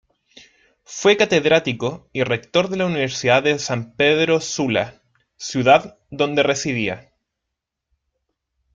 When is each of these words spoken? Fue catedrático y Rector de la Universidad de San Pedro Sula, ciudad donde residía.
Fue 0.83 1.15
catedrático 1.15 2.09
y 2.11 2.23
Rector 2.23 2.69
de 2.69 2.77
la 2.77 2.87
Universidad 2.87 3.43
de 3.43 3.59
San 3.59 3.93
Pedro 3.95 4.39
Sula, 4.41 4.99
ciudad 5.37 5.99
donde 6.09 6.41
residía. 6.41 7.11